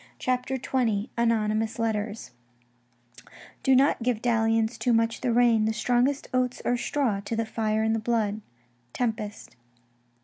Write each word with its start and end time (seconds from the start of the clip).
CHAPTER 0.17 0.57
XX 0.57 1.09
ANONYMOUS 1.15 1.77
LETTERS 1.77 2.31
Do 3.61 3.75
not 3.75 4.01
give 4.01 4.19
dalli 4.19 4.57
ance 4.57 4.79
Too 4.79 4.93
much 4.93 5.21
the 5.21 5.31
rein; 5.31 5.65
the 5.65 5.73
strongest 5.75 6.27
oaths 6.33 6.59
are 6.65 6.75
straw 6.75 7.19
To 7.19 7.35
the 7.35 7.45
fire 7.45 7.83
i' 7.83 7.87
the 7.89 7.99
blood.— 7.99 8.41
Tempest. 8.93 9.55